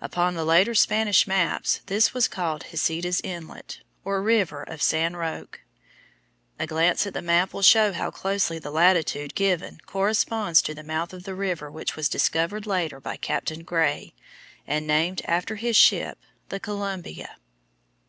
Upon 0.00 0.34
the 0.34 0.44
later 0.44 0.76
Spanish 0.76 1.26
maps 1.26 1.80
this 1.86 2.14
was 2.14 2.28
called 2.28 2.66
Heceta's 2.70 3.20
Inlet, 3.24 3.80
or 4.04 4.22
River 4.22 4.62
of 4.62 4.80
San 4.80 5.16
Roque. 5.16 5.60
A 6.60 6.68
glance 6.68 7.04
at 7.04 7.14
the 7.14 7.20
map 7.20 7.52
will 7.52 7.62
show 7.62 7.92
how 7.92 8.08
closely 8.12 8.60
the 8.60 8.70
latitude 8.70 9.34
given 9.34 9.80
corresponds 9.84 10.62
to 10.62 10.72
the 10.72 10.84
mouth 10.84 11.12
of 11.12 11.24
the 11.24 11.34
river 11.34 11.68
which 11.68 11.96
was 11.96 12.08
discovered 12.08 12.64
later 12.64 13.00
by 13.00 13.16
Captain 13.16 13.64
Gray 13.64 14.14
and 14.68 14.86
named, 14.86 15.20
after 15.24 15.56
his 15.56 15.74
ship, 15.76 16.16
the 16.48 16.60
Columbia. 16.60 17.38